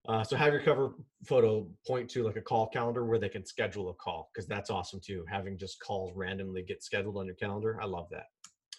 Uh, 0.08 0.24
so 0.24 0.36
have 0.36 0.52
your 0.52 0.62
cover 0.62 0.94
photo 1.24 1.68
point 1.86 2.10
to 2.10 2.24
like 2.24 2.36
a 2.36 2.40
call 2.40 2.66
calendar 2.66 3.04
where 3.04 3.18
they 3.18 3.28
can 3.28 3.44
schedule 3.46 3.90
a 3.90 3.94
call 3.94 4.30
because 4.32 4.48
that's 4.48 4.68
awesome 4.68 5.00
too. 5.04 5.24
Having 5.30 5.58
just 5.58 5.78
calls 5.80 6.10
randomly 6.16 6.62
get 6.62 6.82
scheduled 6.82 7.16
on 7.16 7.26
your 7.26 7.36
calendar, 7.36 7.78
I 7.80 7.86
love 7.86 8.08
that. 8.10 8.26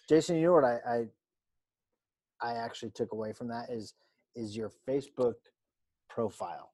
Jason, 0.06 0.36
you 0.36 0.46
know 0.46 0.52
what 0.52 0.64
I, 0.64 0.78
I 0.86 1.04
I 2.42 2.56
actually 2.56 2.90
took 2.90 3.12
away 3.12 3.32
from 3.32 3.48
that 3.48 3.70
is 3.70 3.94
is 4.36 4.54
your 4.54 4.70
Facebook 4.86 5.36
profile 6.10 6.72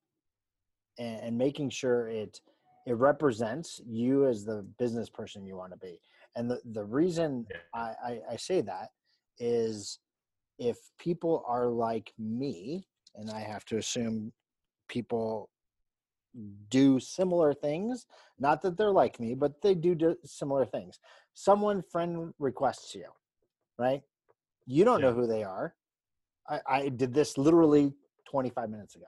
and, 0.99 1.21
and 1.21 1.39
making 1.39 1.71
sure 1.71 2.09
it 2.09 2.41
it 2.87 2.97
represents 2.97 3.81
you 3.87 4.27
as 4.27 4.45
the 4.45 4.67
business 4.79 5.09
person 5.09 5.47
you 5.47 5.57
want 5.57 5.73
to 5.73 5.79
be. 5.79 6.01
And 6.37 6.51
the, 6.51 6.61
the 6.73 6.85
reason 6.85 7.47
Yeah. 7.51 7.57
I, 7.75 7.95
I, 8.05 8.21
I 8.33 8.37
say 8.37 8.61
that 8.63 8.91
is 9.39 9.99
if 10.59 10.77
people 10.99 11.45
are 11.47 11.69
like 11.69 12.13
me, 12.19 12.87
and 13.17 13.31
I 13.31 13.41
have 13.41 13.65
to 13.67 13.79
assume 13.79 14.33
people 14.89 15.51
do 16.69 17.01
similar 17.01 17.53
things, 17.53 18.07
not 18.39 18.63
that 18.63 18.77
they're 18.77 18.93
like 18.93 19.19
me, 19.19 19.35
but 19.35 19.61
they 19.63 19.75
do, 19.75 19.95
do 19.95 20.17
similar 20.25 20.65
things. 20.65 21.01
Someone 21.35 21.83
friend 21.83 22.33
requests 22.39 22.95
you, 22.95 23.07
right? 23.79 24.03
You 24.67 24.85
don't 24.85 25.01
know 25.01 25.13
who 25.13 25.27
they 25.27 25.43
are. 25.43 25.75
I, 26.49 26.61
I 26.69 26.89
did 26.89 27.13
this 27.13 27.37
literally 27.37 27.93
25 28.31 28.71
minutes 28.71 28.95
ago. 28.95 29.07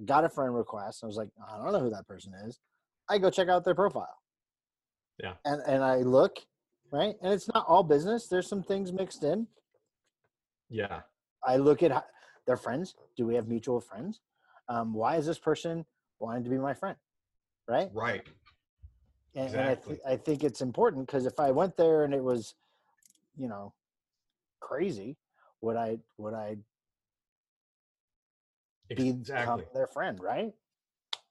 I 0.00 0.04
got 0.04 0.24
a 0.24 0.28
friend 0.28 0.54
request. 0.54 1.02
I 1.02 1.06
was 1.06 1.16
like, 1.16 1.28
I 1.46 1.58
don't 1.58 1.72
know 1.72 1.80
who 1.80 1.90
that 1.90 2.08
person 2.08 2.32
is. 2.46 2.58
I 3.10 3.18
go 3.18 3.28
check 3.28 3.48
out 3.48 3.64
their 3.64 3.74
profile. 3.74 4.16
Yeah. 5.18 5.34
And 5.44 5.60
and 5.66 5.82
I 5.82 5.96
look, 5.96 6.38
right? 6.90 7.14
And 7.20 7.32
it's 7.32 7.48
not 7.52 7.66
all 7.68 7.82
business. 7.82 8.28
There's 8.28 8.48
some 8.48 8.62
things 8.62 8.92
mixed 8.92 9.24
in. 9.24 9.46
Yeah. 10.70 11.00
I 11.44 11.56
look 11.56 11.82
at 11.82 12.06
their 12.46 12.56
friends. 12.56 12.94
Do 13.16 13.26
we 13.26 13.34
have 13.34 13.48
mutual 13.48 13.80
friends? 13.80 14.20
Um, 14.68 14.94
why 14.94 15.16
is 15.16 15.26
this 15.26 15.38
person 15.38 15.84
wanting 16.20 16.44
to 16.44 16.50
be 16.50 16.58
my 16.58 16.74
friend? 16.74 16.96
Right. 17.68 17.90
Right. 17.92 18.22
And, 19.34 19.48
and 19.48 19.60
I, 19.60 19.70
Exactly. 19.72 19.94
th- 19.96 20.06
I 20.06 20.16
think 20.16 20.44
it's 20.44 20.60
important 20.60 21.06
because 21.06 21.26
if 21.26 21.38
I 21.40 21.50
went 21.50 21.76
there 21.76 22.04
and 22.04 22.14
it 22.14 22.22
was, 22.22 22.54
you 23.36 23.48
know, 23.48 23.74
crazy, 24.60 25.16
would 25.60 25.76
I 25.76 25.98
would 26.18 26.34
I 26.34 26.56
become 28.88 29.06
Exactly. 29.06 29.64
their 29.74 29.86
friend? 29.86 30.20
Right. 30.20 30.52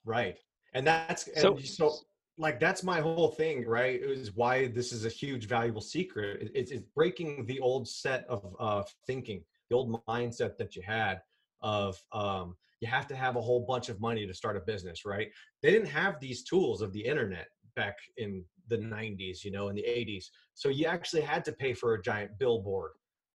Right. 0.06 0.38
And 0.74 0.86
that's 0.86 1.28
and 1.30 1.42
So- 1.42 1.58
so, 1.58 1.96
like 2.38 2.60
that's 2.60 2.84
my 2.84 3.02
whole 3.02 3.30
thing, 3.32 3.66
right? 3.68 4.00
Is 4.02 4.34
why 4.34 4.68
this 4.68 4.94
is 4.94 5.04
a 5.06 5.10
huge 5.10 5.46
valuable 5.48 5.82
secret. 5.82 6.52
It's, 6.56 6.72
it's 6.72 6.84
breaking 6.96 7.46
the 7.46 7.60
old 7.60 7.88
set 7.88 8.26
of 8.30 8.56
uh, 8.60 8.84
thinking, 9.06 9.44
the 9.70 9.76
old 9.76 10.02
mindset 10.06 10.56
that 10.58 10.76
you 10.76 10.82
had 10.82 11.22
of 11.62 12.02
um, 12.14 12.56
you 12.80 12.88
have 12.88 13.08
to 13.08 13.16
have 13.16 13.36
a 13.36 13.42
whole 13.42 13.66
bunch 13.66 13.90
of 13.90 14.00
money 14.00 14.26
to 14.26 14.34
start 14.34 14.56
a 14.56 14.62
business, 14.62 15.04
right? 15.06 15.30
They 15.62 15.72
didn't 15.72 15.90
have 15.90 16.20
these 16.22 16.44
tools 16.44 16.82
of 16.82 16.94
the 16.94 17.02
internet 17.04 17.48
back 17.76 17.98
in 18.16 18.46
the 18.70 18.78
90s, 18.78 19.44
you 19.44 19.52
know, 19.52 19.68
in 19.68 19.76
the 19.76 19.84
80s. 19.84 20.26
So 20.54 20.70
you 20.70 20.86
actually 20.86 21.24
had 21.24 21.44
to 21.46 21.52
pay 21.52 21.74
for 21.74 21.96
a 21.96 22.02
giant 22.02 22.38
billboard 22.40 22.92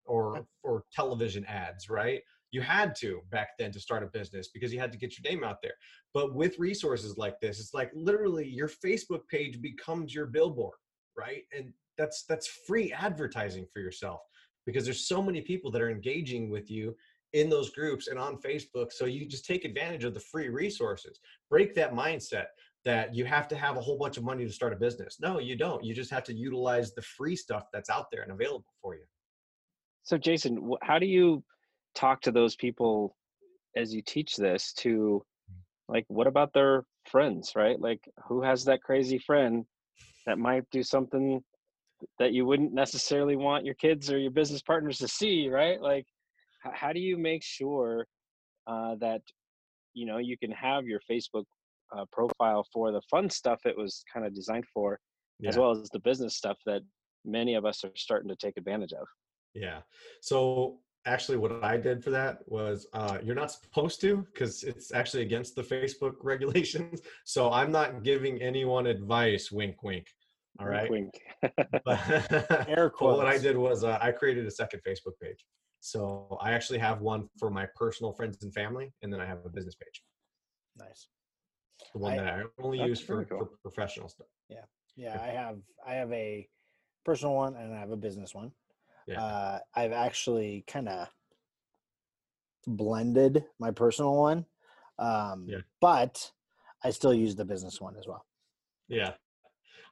or 0.06 0.46
or 0.62 0.84
television 0.92 1.44
ads, 1.46 1.90
right? 1.90 2.22
You 2.54 2.60
had 2.60 2.94
to 3.00 3.20
back 3.32 3.58
then 3.58 3.72
to 3.72 3.80
start 3.80 4.04
a 4.04 4.06
business 4.06 4.48
because 4.54 4.72
you 4.72 4.78
had 4.78 4.92
to 4.92 4.98
get 4.98 5.18
your 5.18 5.28
name 5.28 5.42
out 5.42 5.60
there. 5.60 5.74
But 6.12 6.36
with 6.36 6.56
resources 6.56 7.18
like 7.18 7.40
this, 7.40 7.58
it's 7.58 7.74
like 7.74 7.90
literally 7.94 8.46
your 8.48 8.68
Facebook 8.68 9.26
page 9.28 9.60
becomes 9.60 10.14
your 10.14 10.26
billboard, 10.26 10.78
right? 11.18 11.42
And 11.52 11.72
that's 11.98 12.24
that's 12.28 12.46
free 12.46 12.92
advertising 12.92 13.66
for 13.72 13.80
yourself 13.80 14.20
because 14.66 14.84
there's 14.84 15.08
so 15.08 15.20
many 15.20 15.40
people 15.40 15.72
that 15.72 15.82
are 15.82 15.90
engaging 15.90 16.48
with 16.48 16.70
you 16.70 16.94
in 17.32 17.50
those 17.50 17.70
groups 17.70 18.06
and 18.06 18.20
on 18.20 18.36
Facebook. 18.36 18.92
So 18.92 19.06
you 19.06 19.26
just 19.26 19.44
take 19.44 19.64
advantage 19.64 20.04
of 20.04 20.14
the 20.14 20.20
free 20.20 20.48
resources. 20.48 21.18
Break 21.50 21.74
that 21.74 21.92
mindset 21.92 22.46
that 22.84 23.12
you 23.16 23.24
have 23.24 23.48
to 23.48 23.56
have 23.56 23.76
a 23.76 23.80
whole 23.80 23.98
bunch 23.98 24.16
of 24.16 24.22
money 24.22 24.46
to 24.46 24.52
start 24.52 24.72
a 24.72 24.76
business. 24.76 25.18
No, 25.20 25.40
you 25.40 25.56
don't. 25.56 25.82
You 25.82 25.92
just 25.92 26.12
have 26.12 26.22
to 26.24 26.32
utilize 26.32 26.94
the 26.94 27.02
free 27.02 27.34
stuff 27.34 27.64
that's 27.72 27.90
out 27.90 28.06
there 28.12 28.22
and 28.22 28.30
available 28.30 28.72
for 28.80 28.94
you. 28.94 29.02
So, 30.04 30.18
Jason, 30.18 30.70
how 30.82 31.00
do 31.00 31.06
you 31.06 31.42
talk 31.94 32.20
to 32.22 32.32
those 32.32 32.56
people 32.56 33.16
as 33.76 33.94
you 33.94 34.02
teach 34.02 34.36
this 34.36 34.72
to, 34.74 35.24
like, 35.88 36.04
what 36.08 36.26
about 36.26 36.52
their 36.52 36.84
friends, 37.10 37.52
right? 37.56 37.80
Like, 37.80 38.00
who 38.28 38.42
has 38.42 38.64
that 38.64 38.82
crazy 38.82 39.18
friend 39.18 39.64
that 40.26 40.38
might 40.38 40.64
do 40.70 40.82
something 40.82 41.42
that 42.18 42.32
you 42.32 42.44
wouldn't 42.44 42.72
necessarily 42.72 43.36
want 43.36 43.64
your 43.64 43.74
kids 43.74 44.10
or 44.10 44.18
your 44.18 44.30
business 44.30 44.62
partners 44.62 44.98
to 44.98 45.08
see, 45.08 45.48
right? 45.48 45.80
Like, 45.80 46.06
how 46.62 46.92
do 46.92 47.00
you 47.00 47.16
make 47.16 47.42
sure 47.42 48.06
uh, 48.66 48.94
that, 49.00 49.20
you 49.92 50.06
know, 50.06 50.18
you 50.18 50.36
can 50.38 50.50
have 50.50 50.86
your 50.86 51.00
Facebook 51.10 51.44
uh, 51.96 52.04
profile 52.12 52.66
for 52.72 52.90
the 52.90 53.02
fun 53.10 53.28
stuff 53.28 53.60
it 53.66 53.76
was 53.76 54.02
kind 54.12 54.26
of 54.26 54.34
designed 54.34 54.64
for, 54.72 54.98
as 55.46 55.58
well 55.58 55.70
as 55.70 55.90
the 55.90 55.98
business 55.98 56.36
stuff 56.36 56.58
that 56.64 56.80
many 57.24 57.54
of 57.54 57.64
us 57.64 57.84
are 57.84 57.90
starting 57.94 58.28
to 58.28 58.36
take 58.36 58.56
advantage 58.56 58.92
of? 58.92 59.06
Yeah. 59.54 59.80
So 60.20 60.78
actually, 61.06 61.38
what 61.38 61.62
I 61.62 61.76
did 61.76 62.02
for 62.02 62.10
that 62.10 62.38
was 62.46 62.86
uh, 62.92 63.18
you're 63.22 63.34
not 63.34 63.50
supposed 63.50 64.00
to 64.02 64.26
because 64.32 64.62
it's 64.62 64.92
actually 64.92 65.22
against 65.22 65.54
the 65.54 65.62
Facebook 65.62 66.14
regulations. 66.22 67.00
So 67.24 67.50
I'm 67.52 67.70
not 67.70 68.02
giving 68.02 68.40
anyone 68.40 68.86
advice. 68.86 69.50
Wink, 69.52 69.82
wink. 69.82 70.06
All 70.60 70.66
right. 70.68 70.88
Wink, 70.90 71.12
But, 71.42 72.68
Air 72.68 72.92
but 73.00 73.16
what 73.16 73.26
I 73.26 73.38
did 73.38 73.56
was 73.56 73.82
uh, 73.82 73.98
I 74.00 74.12
created 74.12 74.46
a 74.46 74.50
second 74.50 74.80
Facebook 74.86 75.18
page. 75.20 75.44
So 75.80 76.38
I 76.40 76.52
actually 76.52 76.78
have 76.78 77.00
one 77.00 77.28
for 77.38 77.50
my 77.50 77.66
personal 77.74 78.12
friends 78.12 78.42
and 78.42 78.54
family, 78.54 78.92
and 79.02 79.12
then 79.12 79.20
I 79.20 79.26
have 79.26 79.44
a 79.44 79.48
business 79.50 79.74
page, 79.74 80.02
Nice. 80.78 81.08
the 81.92 81.98
one 81.98 82.12
I- 82.12 82.16
that 82.16 82.26
I 82.34 82.42
only 82.62 82.78
use 82.80 83.00
for, 83.00 83.24
cool. 83.24 83.38
for 83.40 83.46
professional 83.62 84.08
stuff. 84.08 84.28
Yeah. 84.48 84.64
Yeah, 84.96 85.18
I 85.20 85.26
have 85.26 85.58
I 85.84 85.94
have 85.94 86.12
a 86.12 86.48
personal 87.04 87.34
one 87.34 87.56
and 87.56 87.74
I 87.74 87.80
have 87.80 87.90
a 87.90 87.96
business 87.96 88.32
one. 88.32 88.52
Yeah. 89.06 89.22
Uh, 89.22 89.58
I've 89.74 89.92
actually 89.92 90.64
kind 90.66 90.88
of 90.88 91.08
blended 92.66 93.44
my 93.58 93.70
personal 93.70 94.14
one, 94.14 94.46
um, 94.98 95.46
Yeah. 95.48 95.58
but 95.80 96.30
I 96.82 96.90
still 96.90 97.14
use 97.14 97.36
the 97.36 97.44
business 97.44 97.80
one 97.80 97.96
as 97.96 98.06
well. 98.06 98.24
Yeah. 98.88 99.14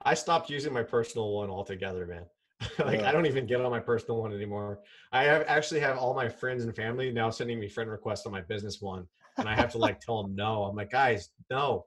I 0.03 0.15
stopped 0.15 0.51
using 0.51 0.73
my 0.73 0.83
personal 0.83 1.33
one 1.33 1.51
altogether, 1.51 2.07
man. 2.07 2.25
like 2.79 2.79
Really? 2.79 2.99
I 3.05 3.13
don't 3.13 3.27
even 3.27 3.47
get 3.47 3.61
on 3.61 3.71
my 3.71 3.81
personal 3.81 4.21
one 4.21 4.33
anymore. 4.33 4.81
I 5.13 5.25
have 5.25 5.45
actually 5.47 5.81
have 5.81 5.99
all 5.99 6.15
my 6.15 6.29
friends 6.29 6.65
and 6.65 6.75
family 6.75 7.13
now 7.13 7.31
sending 7.31 7.59
me 7.61 7.69
friend 7.69 7.91
requests 7.91 8.27
on 8.27 8.33
my 8.33 8.41
business 8.41 8.81
one, 8.81 9.07
and 9.37 9.49
I 9.49 9.55
have 9.55 9.73
to 9.73 9.79
like 9.79 10.01
tell 10.01 10.23
them 10.23 10.35
no. 10.35 10.65
I'm 10.65 10.77
like, 10.77 10.91
guys, 10.91 11.31
no, 11.51 11.87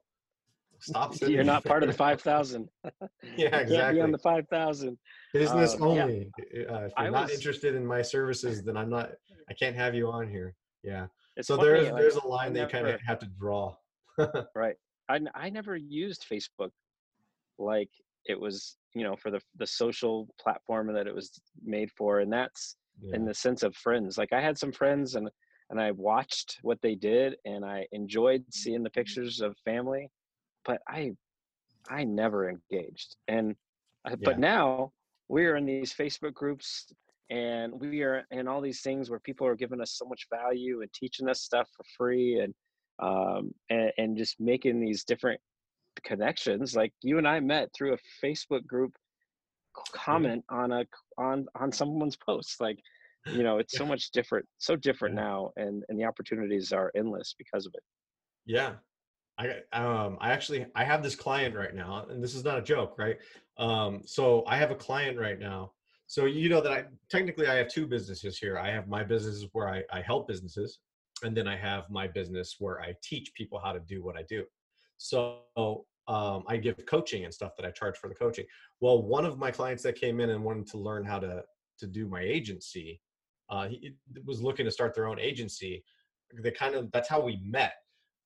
stop. 0.80 1.14
You're 1.20 1.44
not 1.44 1.64
part 1.64 1.82
of 1.82 1.88
the 1.88 1.94
five 1.94 2.20
thousand. 2.20 2.68
requests." 2.84 3.12
Yeah, 3.36 3.50
Can't 3.50 3.68
be 3.68 3.74
exactly. 3.74 4.00
on 4.00 4.12
the 4.12 4.18
five 4.18 4.46
thousand. 4.48 4.98
Business 5.32 5.74
um, 5.74 5.80
yeah. 5.80 6.02
only. 6.02 6.30
Uh, 6.68 6.84
if 6.84 6.92
you're 6.98 7.10
not 7.10 7.30
interested 7.30 7.74
in 7.74 7.84
my 7.84 8.02
services, 8.02 8.62
then 8.62 8.76
I'm 8.76 8.88
not. 8.90 9.10
I 9.50 9.54
can't 9.54 9.76
have 9.76 9.94
you 9.94 10.08
on 10.10 10.28
here. 10.28 10.54
Yeah. 10.82 11.06
So 11.42 11.56
funny, 11.56 11.68
there's 11.68 11.90
like, 11.90 12.00
there's 12.00 12.16
a 12.16 12.22
I 12.24 12.28
line 12.28 12.52
that 12.54 12.60
you 12.60 12.66
kind 12.68 12.86
of 12.88 13.00
have 13.06 13.18
to 13.20 13.26
draw. 13.38 13.76
right. 14.54 14.76
I 15.08 15.20
I 15.34 15.50
never 15.50 15.76
used 15.76 16.24
Facebook 16.30 16.70
like 17.58 17.90
it 18.26 18.38
was 18.40 18.76
you 18.94 19.02
know 19.04 19.16
for 19.16 19.30
the 19.30 19.40
the 19.58 19.66
social 19.66 20.28
platform 20.40 20.92
that 20.94 21.06
it 21.06 21.14
was 21.14 21.30
made 21.64 21.90
for, 21.96 22.20
and 22.20 22.32
that's 22.32 22.76
Yeah. 23.00 23.16
in 23.16 23.24
the 23.26 23.34
sense 23.34 23.62
of 23.62 23.76
friends. 23.76 24.16
Like 24.16 24.32
I 24.32 24.40
had 24.40 24.56
some 24.56 24.72
friends, 24.72 25.14
and 25.16 25.28
and 25.70 25.80
I 25.80 25.90
watched 25.92 26.58
what 26.62 26.80
they 26.82 26.94
did 26.94 27.36
and 27.44 27.64
I 27.64 27.86
enjoyed 27.92 28.44
seeing 28.50 28.82
the 28.82 28.90
pictures 28.90 29.40
of 29.40 29.56
family, 29.64 30.08
but 30.66 30.82
I 30.88 31.12
I 31.88 32.04
never 32.04 32.50
engaged. 32.50 33.16
And 33.28 33.54
uh, 34.04 34.16
but 34.24 34.38
now 34.38 34.92
we 35.28 35.46
are 35.46 35.56
in 35.56 35.66
these 35.66 35.94
Facebook 35.94 36.34
groups 36.34 36.92
and 37.30 37.72
we 37.80 38.02
are 38.02 38.24
in 38.30 38.46
all 38.46 38.60
these 38.60 38.82
things 38.82 39.10
where 39.10 39.18
people 39.20 39.46
are 39.46 39.56
giving 39.56 39.80
us 39.80 39.92
so 39.92 40.04
much 40.04 40.26
value 40.30 40.82
and 40.82 40.92
teaching 40.92 41.28
us 41.28 41.40
stuff 41.42 41.68
for 41.76 41.84
free 41.96 42.40
and 42.40 42.54
um 43.02 43.52
and, 43.70 43.92
and 43.98 44.16
just 44.16 44.38
making 44.40 44.80
these 44.80 45.04
different 45.04 45.40
connections 46.04 46.76
like 46.76 46.92
you 47.02 47.18
and 47.18 47.26
I 47.26 47.40
met 47.40 47.68
through 47.74 47.94
a 47.94 47.98
Facebook 48.24 48.64
group 48.66 48.92
c- 49.76 49.82
comment 49.92 50.44
on 50.50 50.72
a 50.72 50.84
on 51.18 51.46
on 51.60 51.72
someone's 51.72 52.16
post 52.16 52.60
like 52.60 52.78
you 53.26 53.42
know 53.42 53.58
it's 53.58 53.74
so 53.78 53.84
much 53.86 54.10
different 54.12 54.46
so 54.58 54.76
different 54.76 55.14
Yeah. 55.16 55.22
now 55.22 55.50
and 55.56 55.82
and 55.88 55.98
the 55.98 56.04
opportunities 56.04 56.72
are 56.72 56.92
endless 56.94 57.34
because 57.36 57.66
of 57.66 57.72
it 57.74 57.82
Yeah. 58.46 58.74
I 59.38 59.56
um 59.72 60.16
I 60.20 60.32
actually 60.32 60.66
I 60.74 60.84
have 60.84 61.02
this 61.02 61.14
client 61.14 61.54
right 61.54 61.74
now, 61.74 62.06
and 62.08 62.22
this 62.22 62.34
is 62.34 62.44
not 62.44 62.58
a 62.58 62.62
joke, 62.62 62.96
right? 62.98 63.18
Um, 63.58 64.02
so 64.04 64.44
I 64.46 64.56
have 64.56 64.70
a 64.70 64.74
client 64.74 65.18
right 65.18 65.38
now. 65.38 65.72
So 66.06 66.24
you 66.24 66.48
know 66.48 66.60
that 66.60 66.72
I 66.72 66.84
technically 67.10 67.46
I 67.46 67.54
have 67.56 67.68
two 67.68 67.86
businesses 67.86 68.38
here. 68.38 68.58
I 68.58 68.70
have 68.70 68.88
my 68.88 69.02
business 69.02 69.44
where 69.52 69.68
I, 69.68 69.82
I 69.92 70.00
help 70.00 70.28
businesses, 70.28 70.78
and 71.22 71.36
then 71.36 71.46
I 71.46 71.56
have 71.56 71.90
my 71.90 72.06
business 72.06 72.56
where 72.58 72.80
I 72.80 72.94
teach 73.02 73.34
people 73.34 73.58
how 73.58 73.72
to 73.72 73.80
do 73.80 74.02
what 74.02 74.16
I 74.16 74.22
do. 74.22 74.44
So 74.98 75.42
um, 76.08 76.44
I 76.46 76.56
give 76.56 76.76
coaching 76.86 77.24
and 77.24 77.34
stuff 77.34 77.56
that 77.56 77.66
I 77.66 77.70
charge 77.70 77.98
for 77.98 78.08
the 78.08 78.14
coaching. 78.14 78.46
Well, 78.80 79.02
one 79.02 79.26
of 79.26 79.38
my 79.38 79.50
clients 79.50 79.82
that 79.82 79.96
came 79.96 80.20
in 80.20 80.30
and 80.30 80.42
wanted 80.42 80.66
to 80.68 80.78
learn 80.78 81.04
how 81.04 81.18
to 81.18 81.42
to 81.78 81.86
do 81.86 82.06
my 82.06 82.22
agency, 82.22 83.02
uh, 83.50 83.68
he 83.68 83.94
was 84.24 84.40
looking 84.40 84.64
to 84.64 84.72
start 84.72 84.94
their 84.94 85.06
own 85.06 85.20
agency. 85.20 85.84
They 86.42 86.52
kind 86.52 86.74
of 86.74 86.90
that's 86.90 87.08
how 87.08 87.20
we 87.20 87.38
met 87.44 87.74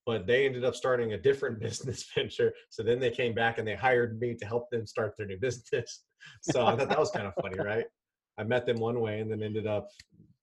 but 0.05 0.25
they 0.27 0.45
ended 0.45 0.63
up 0.63 0.75
starting 0.75 1.13
a 1.13 1.17
different 1.17 1.59
business 1.61 2.05
venture. 2.15 2.53
So 2.69 2.83
then 2.83 2.99
they 2.99 3.11
came 3.11 3.33
back 3.33 3.57
and 3.57 3.67
they 3.67 3.75
hired 3.75 4.19
me 4.19 4.35
to 4.35 4.45
help 4.45 4.69
them 4.69 4.85
start 4.85 5.13
their 5.17 5.27
new 5.27 5.37
business. 5.39 6.03
So 6.43 6.67
I 6.67 6.75
thought 6.75 6.89
that 6.89 6.99
was 6.99 7.09
kind 7.09 7.25
of 7.25 7.33
funny, 7.41 7.57
right? 7.65 7.85
I 8.37 8.43
met 8.43 8.67
them 8.67 8.77
one 8.77 8.99
way 8.99 9.21
and 9.21 9.31
then 9.31 9.41
ended 9.41 9.65
up 9.65 9.87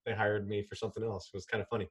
they 0.04 0.12
hired 0.12 0.48
me 0.48 0.64
for 0.68 0.74
something 0.74 1.04
else. 1.04 1.30
It 1.32 1.36
was 1.36 1.46
kind 1.46 1.62
of 1.62 1.68
funny. 1.68 1.88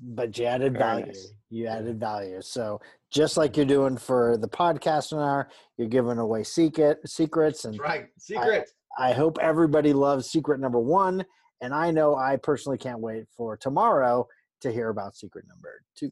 but 0.00 0.38
you 0.38 0.44
added 0.44 0.78
value. 0.78 1.06
nice. 1.06 1.32
You 1.50 1.66
added 1.66 1.98
value. 1.98 2.40
So 2.42 2.80
just 3.10 3.36
like 3.36 3.56
you're 3.56 3.66
doing 3.66 3.96
for 3.96 4.36
the 4.36 4.46
podcast 4.46 5.12
hour, 5.12 5.48
you're 5.76 5.88
giving 5.88 6.18
away 6.18 6.44
secret 6.44 7.00
secrets, 7.06 7.64
and 7.64 7.74
That's 7.74 7.82
right. 7.82 8.06
Secret. 8.18 8.70
I 8.96 9.12
hope 9.12 9.38
everybody 9.40 9.92
loves 9.92 10.30
secret 10.30 10.60
number 10.60 10.78
one. 10.78 11.24
And 11.60 11.74
I 11.74 11.90
know 11.90 12.14
I 12.14 12.36
personally 12.36 12.78
can't 12.78 13.00
wait 13.00 13.24
for 13.36 13.56
tomorrow 13.56 14.28
to 14.60 14.72
hear 14.72 14.90
about 14.90 15.16
secret 15.16 15.46
number 15.48 15.80
two. 15.96 16.10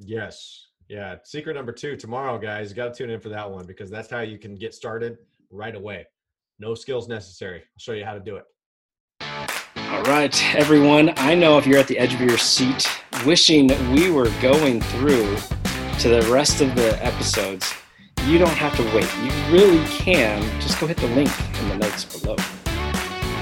Yes. 0.00 0.66
Yeah. 0.88 1.16
Secret 1.22 1.54
number 1.54 1.72
two 1.72 1.96
tomorrow, 1.96 2.38
guys. 2.38 2.70
You 2.70 2.76
got 2.76 2.92
to 2.92 2.98
tune 2.98 3.10
in 3.10 3.20
for 3.20 3.28
that 3.28 3.48
one 3.48 3.66
because 3.66 3.90
that's 3.90 4.10
how 4.10 4.20
you 4.20 4.38
can 4.38 4.56
get 4.56 4.74
started 4.74 5.18
right 5.50 5.76
away. 5.76 6.06
No 6.58 6.74
skills 6.74 7.08
necessary. 7.08 7.58
I'll 7.60 7.78
show 7.78 7.92
you 7.92 8.04
how 8.04 8.14
to 8.14 8.20
do 8.20 8.36
it. 8.36 8.44
All 9.76 10.02
right, 10.02 10.54
everyone. 10.54 11.12
I 11.16 11.34
know 11.34 11.58
if 11.58 11.66
you're 11.66 11.78
at 11.78 11.88
the 11.88 11.98
edge 11.98 12.14
of 12.14 12.20
your 12.20 12.38
seat, 12.38 12.88
wishing 13.24 13.68
we 13.92 14.10
were 14.10 14.30
going 14.40 14.80
through 14.80 15.36
to 16.00 16.08
the 16.08 16.26
rest 16.30 16.60
of 16.60 16.74
the 16.74 17.04
episodes, 17.04 17.72
you 18.24 18.38
don't 18.38 18.50
have 18.50 18.76
to 18.76 18.82
wait. 18.94 19.08
You 19.22 19.30
really 19.52 19.84
can 19.86 20.42
just 20.60 20.80
go 20.80 20.86
hit 20.86 20.96
the 20.96 21.08
link 21.08 21.30
in 21.60 21.68
the 21.68 21.76
notes 21.76 22.04
below. 22.04 22.36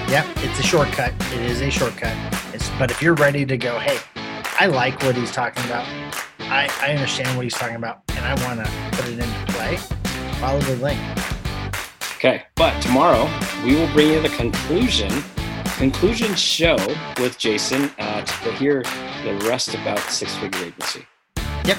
Yep, 0.09 0.27
it's 0.37 0.59
a 0.59 0.63
shortcut. 0.63 1.13
It 1.33 1.43
is 1.43 1.61
a 1.61 1.71
shortcut. 1.71 2.17
It's, 2.55 2.71
but 2.79 2.91
if 2.91 3.03
you're 3.03 3.15
ready 3.15 3.45
to 3.45 3.57
go, 3.57 3.79
hey, 3.79 3.99
I 4.61 4.67
like 4.67 5.03
what 5.03 5.17
he's 5.17 5.31
talking 5.31 5.65
about. 5.65 5.87
I, 6.51 6.69
I 6.81 6.95
understand 6.95 7.37
what 7.37 7.45
he's 7.45 7.55
talking 7.55 7.77
about, 7.77 8.03
and 8.09 8.21
I 8.21 8.35
want 8.47 8.65
to 8.65 8.97
put 8.97 9.09
it 9.09 9.19
into 9.19 9.53
play. 9.53 9.77
Follow 10.41 10.61
the 10.61 10.77
link. 10.77 11.01
Okay, 12.17 12.45
but 12.57 12.81
tomorrow 12.81 13.29
we 13.65 13.77
will 13.77 13.93
bring 13.93 14.09
you 14.09 14.21
the 14.21 14.31
conclusion 14.31 15.11
conclusion 15.77 16.35
show 16.35 16.77
with 17.21 17.39
Jason 17.39 17.91
uh, 18.01 18.25
to 18.25 18.53
hear 18.55 18.83
the 19.23 19.39
rest 19.49 19.75
about 19.75 20.01
Six 20.01 20.37
Figure 20.39 20.65
Agency. 20.65 21.07
Yep. 21.65 21.79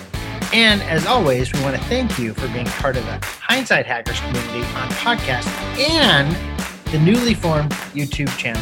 And 0.54 0.82
as 0.84 1.06
always, 1.06 1.52
we 1.52 1.62
want 1.62 1.76
to 1.76 1.84
thank 1.84 2.18
you 2.18 2.34
for 2.34 2.48
being 2.48 2.66
part 2.66 2.96
of 2.96 3.06
the 3.06 3.20
Hindsight 3.24 3.86
Hackers 3.86 4.20
community 4.22 4.62
on 4.76 4.88
podcast 4.92 5.48
and 5.78 6.34
the 6.92 7.00
newly 7.00 7.34
formed 7.34 7.72
YouTube 7.94 8.30
channel. 8.38 8.62